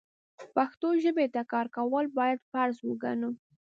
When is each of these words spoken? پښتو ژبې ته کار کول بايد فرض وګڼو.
پښتو 0.55 0.87
ژبې 1.03 1.25
ته 1.33 1.41
کار 1.51 1.65
کول 1.75 2.05
بايد 2.17 2.39
فرض 2.51 2.75
وګڼو. 2.87 3.29